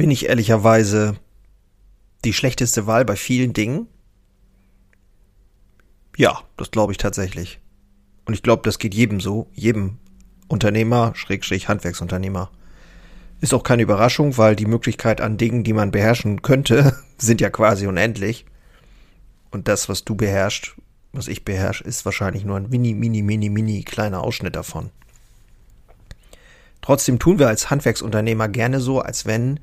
[0.00, 1.16] bin ich ehrlicherweise
[2.24, 3.86] die schlechteste Wahl bei vielen Dingen?
[6.16, 7.60] Ja, das glaube ich tatsächlich.
[8.24, 9.98] Und ich glaube, das geht jedem so, jedem
[10.48, 12.50] Unternehmer, Schrägstrich Handwerksunternehmer.
[13.42, 17.50] Ist auch keine Überraschung, weil die Möglichkeit an Dingen, die man beherrschen könnte, sind ja
[17.50, 18.46] quasi unendlich.
[19.50, 20.76] Und das, was du beherrschst,
[21.12, 24.88] was ich beherrsche, ist wahrscheinlich nur ein mini, mini, mini, mini kleiner Ausschnitt davon.
[26.80, 29.60] Trotzdem tun wir als Handwerksunternehmer gerne so, als wenn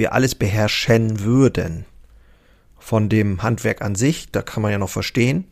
[0.00, 1.84] wir alles beherrschen würden.
[2.80, 5.44] Von dem Handwerk an sich, da kann man ja noch verstehen.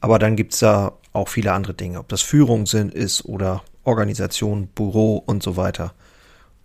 [0.00, 4.68] Aber dann gibt's da auch viele andere Dinge, ob das Führung sind, ist oder Organisation,
[4.68, 5.92] Büro und so weiter.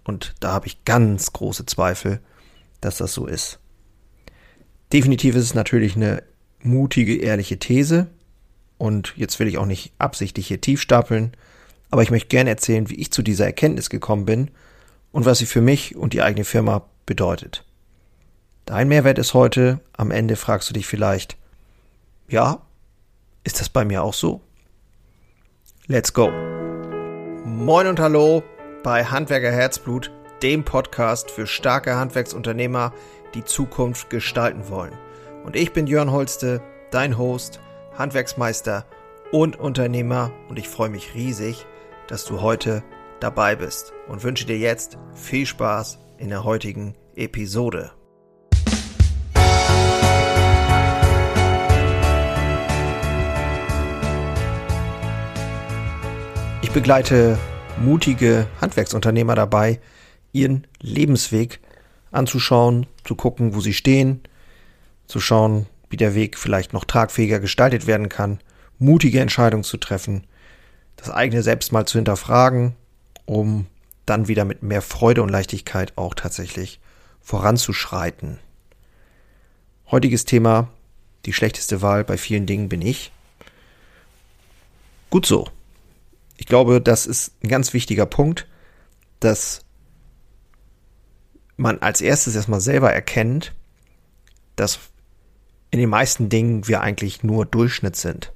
[0.03, 2.22] Und da habe ich ganz große Zweifel,
[2.80, 3.59] dass das so ist.
[4.94, 6.23] Definitiv ist es natürlich eine
[6.61, 8.08] mutige, ehrliche These.
[8.77, 11.31] Und jetzt will ich auch nicht absichtlich hier tief stapeln,
[11.91, 14.49] aber ich möchte gerne erzählen, wie ich zu dieser Erkenntnis gekommen bin
[15.11, 17.65] und was sie für mich und die eigene Firma bedeutet.
[18.65, 21.38] Dein Mehrwert ist heute, am Ende fragst du dich vielleicht,
[22.27, 22.61] ja,
[23.43, 24.41] ist das bei mir auch so?
[25.88, 26.31] Let's go.
[27.43, 28.43] Moin und hallo
[28.83, 32.93] bei Handwerker Herzblut, dem Podcast für starke Handwerksunternehmer,
[33.33, 34.93] die Zukunft gestalten wollen.
[35.43, 37.59] Und ich bin Jörn Holste, dein Host,
[37.97, 38.86] Handwerksmeister
[39.31, 41.65] und Unternehmer und ich freue mich riesig,
[42.08, 42.83] dass du heute
[43.19, 47.91] dabei bist und wünsche dir jetzt viel Spaß in der heutigen Episode.
[56.61, 57.38] Ich begleite
[57.83, 59.81] mutige Handwerksunternehmer dabei,
[60.31, 61.59] ihren Lebensweg
[62.11, 64.22] anzuschauen, zu gucken, wo sie stehen,
[65.08, 68.39] zu schauen, wie der Weg vielleicht noch tragfähiger gestaltet werden kann,
[68.77, 70.23] mutige Entscheidungen zu treffen
[71.02, 72.75] das eigene Selbst mal zu hinterfragen,
[73.25, 73.66] um
[74.12, 76.81] dann wieder mit mehr Freude und Leichtigkeit auch tatsächlich
[77.22, 78.40] voranzuschreiten.
[79.90, 80.67] Heutiges Thema,
[81.26, 83.14] die schlechteste Wahl bei vielen Dingen bin ich.
[85.10, 85.48] Gut so.
[86.36, 88.48] Ich glaube, das ist ein ganz wichtiger Punkt,
[89.21, 89.64] dass
[91.55, 93.54] man als erstes erstmal selber erkennt,
[94.58, 94.80] dass
[95.70, 98.33] in den meisten Dingen wir eigentlich nur Durchschnitt sind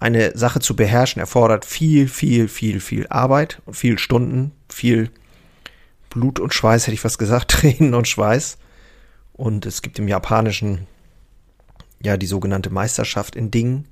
[0.00, 5.10] eine Sache zu beherrschen erfordert viel, viel, viel, viel Arbeit und viel Stunden, viel
[6.10, 8.58] Blut und Schweiß, hätte ich was gesagt, Tränen und Schweiß.
[9.32, 10.86] Und es gibt im Japanischen
[12.00, 13.88] ja die sogenannte Meisterschaft in Dingen.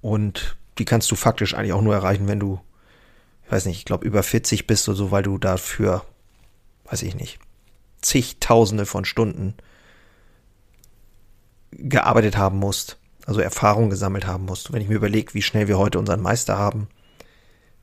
[0.00, 2.60] Und die kannst du faktisch eigentlich auch nur erreichen, wenn du,
[3.44, 6.04] ich weiß nicht, ich glaube über 40 bist oder so, weil du dafür,
[6.88, 7.38] weiß ich nicht,
[8.00, 9.54] zigtausende von Stunden
[11.72, 12.99] gearbeitet haben musst
[13.30, 14.72] also Erfahrung gesammelt haben musst.
[14.72, 16.88] Wenn ich mir überlege, wie schnell wir heute unseren Meister haben,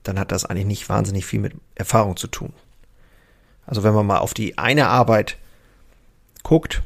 [0.03, 2.51] dann hat das eigentlich nicht wahnsinnig viel mit Erfahrung zu tun.
[3.65, 5.37] Also wenn man mal auf die eine Arbeit
[6.43, 6.83] guckt,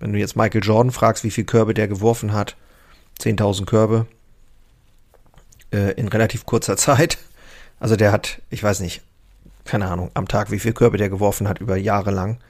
[0.00, 2.56] wenn du jetzt Michael Jordan fragst, wie viel Körbe der geworfen hat,
[3.20, 4.06] 10.000 Körbe
[5.72, 7.18] äh, in relativ kurzer Zeit.
[7.78, 9.02] Also der hat, ich weiß nicht,
[9.64, 12.40] keine Ahnung, am Tag, wie viel Körbe der geworfen hat über Jahre lang.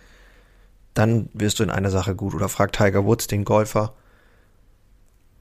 [0.95, 2.35] Dann wirst du in einer Sache gut.
[2.35, 3.93] Oder frag Tiger Woods, den Golfer,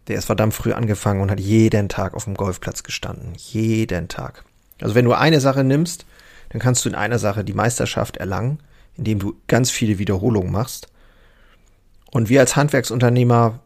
[0.07, 3.33] der ist verdammt früh angefangen und hat jeden Tag auf dem Golfplatz gestanden.
[3.35, 4.43] Jeden Tag.
[4.81, 6.05] Also wenn du eine Sache nimmst,
[6.49, 8.59] dann kannst du in einer Sache die Meisterschaft erlangen,
[8.95, 10.87] indem du ganz viele Wiederholungen machst.
[12.11, 13.59] Und wir als Handwerksunternehmer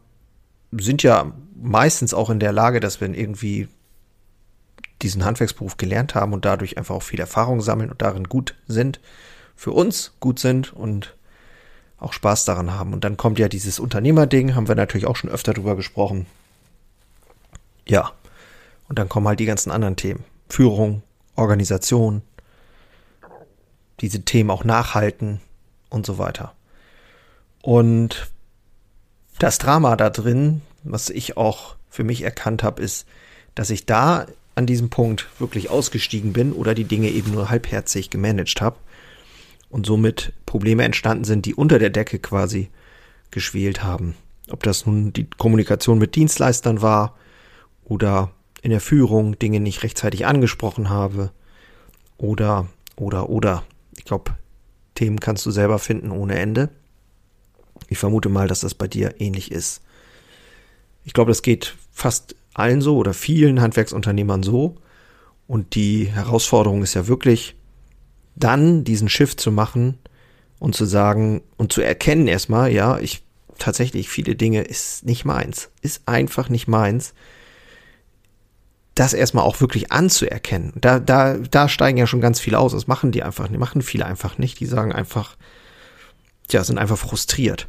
[0.72, 3.68] sind ja meistens auch in der Lage, dass wir irgendwie
[5.00, 9.00] diesen Handwerksberuf gelernt haben und dadurch einfach auch viel Erfahrung sammeln und darin gut sind,
[9.54, 11.14] für uns gut sind und
[12.02, 12.92] auch Spaß daran haben.
[12.92, 16.26] Und dann kommt ja dieses Unternehmerding, haben wir natürlich auch schon öfter drüber gesprochen.
[17.86, 18.12] Ja.
[18.88, 20.24] Und dann kommen halt die ganzen anderen Themen.
[20.48, 21.02] Führung,
[21.34, 22.22] Organisation,
[24.00, 25.40] diese Themen auch nachhalten
[25.88, 26.52] und so weiter.
[27.62, 28.30] Und
[29.38, 33.06] das Drama da drin, was ich auch für mich erkannt habe, ist,
[33.54, 38.10] dass ich da an diesem Punkt wirklich ausgestiegen bin oder die Dinge eben nur halbherzig
[38.10, 38.76] gemanagt habe
[39.72, 42.68] und somit Probleme entstanden sind, die unter der Decke quasi
[43.30, 44.14] geschwelt haben.
[44.50, 47.16] Ob das nun die Kommunikation mit Dienstleistern war
[47.82, 48.30] oder
[48.60, 51.30] in der Führung Dinge nicht rechtzeitig angesprochen habe
[52.18, 53.64] oder, oder, oder.
[53.96, 54.36] Ich glaube,
[54.94, 56.68] Themen kannst du selber finden ohne Ende.
[57.88, 59.80] Ich vermute mal, dass das bei dir ähnlich ist.
[61.04, 64.76] Ich glaube, das geht fast allen so oder vielen Handwerksunternehmern so.
[65.46, 67.56] Und die Herausforderung ist ja wirklich,
[68.34, 69.98] dann diesen Shift zu machen
[70.58, 73.22] und zu sagen und zu erkennen erstmal, ja, ich
[73.58, 77.14] tatsächlich viele Dinge ist nicht meins, ist einfach nicht meins.
[78.94, 80.74] das erstmal auch wirklich anzuerkennen.
[80.76, 82.72] Da, da, da steigen ja schon ganz viele aus.
[82.72, 84.60] Das machen die einfach nicht, machen viele einfach nicht.
[84.60, 85.36] Die sagen einfach,
[86.50, 87.68] ja, sind einfach frustriert.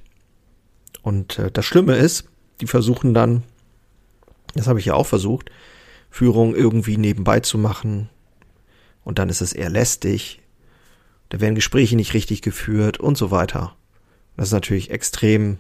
[1.02, 2.26] Und äh, das Schlimme ist,
[2.60, 3.44] die versuchen dann,
[4.54, 5.50] das habe ich ja auch versucht,
[6.10, 8.10] Führung irgendwie nebenbei zu machen.
[9.06, 10.43] Und dann ist es eher lästig.
[11.34, 13.76] Da werden Gespräche nicht richtig geführt und so weiter.
[14.38, 15.58] Das ist natürlich extrem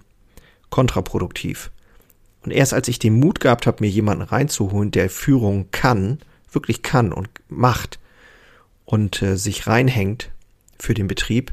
[0.69, 1.71] kontraproduktiv.
[2.43, 6.19] Und erst als ich den Mut gehabt habe, mir jemanden reinzuholen, der Führung kann,
[6.51, 7.97] wirklich kann und macht
[8.85, 10.29] und äh, sich reinhängt
[10.77, 11.51] für den Betrieb,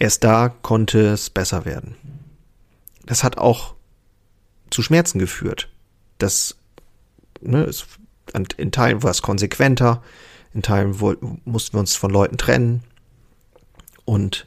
[0.00, 1.94] erst da konnte es besser werden.
[3.06, 3.76] Das hat auch
[4.70, 5.68] zu Schmerzen geführt.
[6.18, 6.56] Das
[7.40, 7.86] ne, ist,
[8.56, 10.02] in Teilen war es konsequenter,
[10.54, 10.96] in Teilen
[11.44, 12.82] mussten wir uns von Leuten trennen.
[14.04, 14.46] Und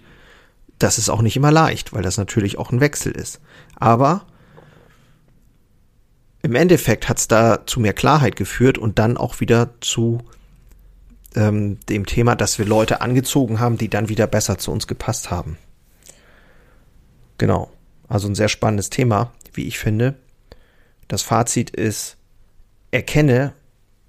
[0.80, 3.40] das ist auch nicht immer leicht, weil das natürlich auch ein Wechsel ist.
[3.76, 4.26] Aber
[6.42, 10.20] im Endeffekt hat es da zu mehr Klarheit geführt und dann auch wieder zu
[11.36, 15.32] ähm, dem Thema, dass wir Leute angezogen haben, die dann wieder besser zu uns gepasst
[15.32, 15.58] haben.
[17.38, 17.72] Genau.
[18.08, 20.16] Also ein sehr spannendes Thema, wie ich finde.
[21.08, 22.18] Das Fazit ist,
[22.92, 23.54] erkenne,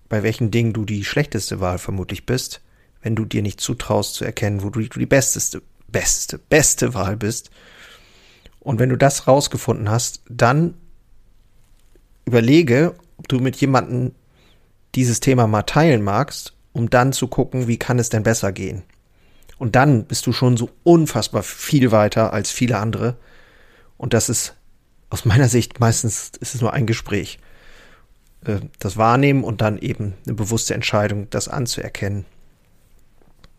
[0.09, 2.61] bei welchen Dingen du die schlechteste Wahl vermutlich bist,
[3.03, 7.51] wenn du dir nicht zutraust zu erkennen, wo du die besteste, beste, beste Wahl bist.
[8.61, 10.75] Und wenn du das rausgefunden hast, dann
[12.25, 14.13] überlege, ob du mit jemandem
[14.95, 18.83] dieses Thema mal teilen magst, um dann zu gucken, wie kann es denn besser gehen.
[19.59, 23.17] Und dann bist du schon so unfassbar viel weiter als viele andere.
[23.97, 24.55] Und das ist
[25.09, 27.39] aus meiner Sicht meistens ist es nur ein Gespräch.
[28.47, 32.25] Äh, das Wahrnehmen und dann eben eine bewusste Entscheidung, das anzuerkennen.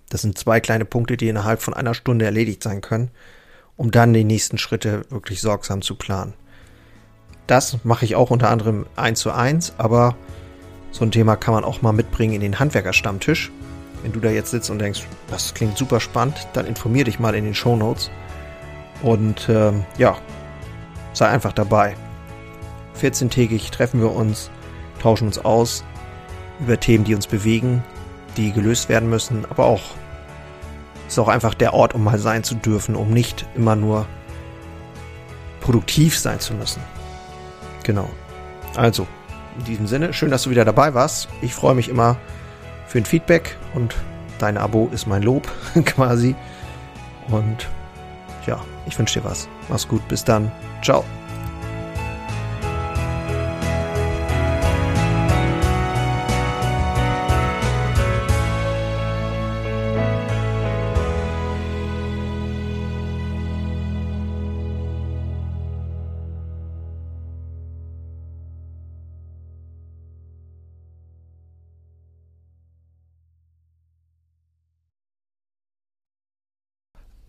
[0.10, 3.12] Das sind zwei kleine Punkte, die innerhalb von einer Stunde erledigt sein können,
[3.76, 6.34] um dann die nächsten Schritte wirklich sorgsam zu planen.
[7.46, 10.16] Das mache ich auch unter anderem eins zu eins, aber
[10.92, 13.52] so ein Thema kann man auch mal mitbringen in den Handwerkerstammtisch.
[14.04, 17.36] Wenn du da jetzt sitzt und denkst, das klingt super spannend, dann informier dich mal
[17.36, 18.10] in den Show Notes.
[19.02, 20.18] Und ähm, ja,
[21.14, 21.96] sei einfach dabei.
[23.00, 24.50] 14-tägig treffen wir uns,
[25.00, 25.84] tauschen uns aus
[26.60, 27.84] über Themen, die uns bewegen,
[28.36, 29.82] die gelöst werden müssen, aber auch
[31.08, 34.06] ist auch einfach der Ort, um mal sein zu dürfen, um nicht immer nur
[35.62, 36.82] produktiv sein zu müssen.
[37.84, 38.10] Genau.
[38.76, 39.08] Also,
[39.58, 41.30] in diesem Sinne, schön, dass du wieder dabei warst.
[41.42, 42.18] Ich freue mich immer
[42.88, 43.96] für ein Feedback und
[44.40, 45.48] dein Abo ist mein Lob
[45.86, 46.36] quasi.
[47.30, 47.68] Und
[48.46, 49.48] ja, ich wünsche dir was.
[49.70, 50.52] Mach's gut, bis dann.
[50.82, 51.04] Ciao.